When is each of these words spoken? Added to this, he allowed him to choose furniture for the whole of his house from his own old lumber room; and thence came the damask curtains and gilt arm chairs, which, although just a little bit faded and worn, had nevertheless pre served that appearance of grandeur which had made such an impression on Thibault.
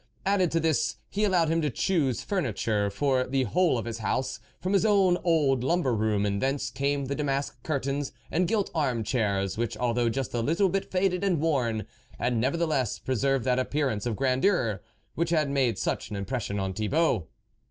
Added 0.25 0.49
to 0.53 0.59
this, 0.59 0.95
he 1.11 1.25
allowed 1.25 1.49
him 1.49 1.61
to 1.61 1.69
choose 1.69 2.23
furniture 2.23 2.89
for 2.89 3.23
the 3.25 3.43
whole 3.43 3.77
of 3.77 3.85
his 3.85 3.99
house 3.99 4.39
from 4.59 4.73
his 4.73 4.83
own 4.83 5.17
old 5.23 5.63
lumber 5.63 5.93
room; 5.93 6.25
and 6.25 6.41
thence 6.41 6.71
came 6.71 7.05
the 7.05 7.13
damask 7.13 7.61
curtains 7.61 8.11
and 8.31 8.47
gilt 8.47 8.71
arm 8.73 9.03
chairs, 9.03 9.59
which, 9.59 9.77
although 9.77 10.09
just 10.09 10.33
a 10.33 10.41
little 10.41 10.69
bit 10.69 10.89
faded 10.91 11.23
and 11.23 11.39
worn, 11.39 11.85
had 12.17 12.35
nevertheless 12.35 12.97
pre 12.97 13.15
served 13.15 13.45
that 13.45 13.59
appearance 13.59 14.07
of 14.07 14.15
grandeur 14.15 14.81
which 15.13 15.29
had 15.29 15.51
made 15.51 15.77
such 15.77 16.09
an 16.09 16.15
impression 16.15 16.59
on 16.59 16.73
Thibault. 16.73 17.27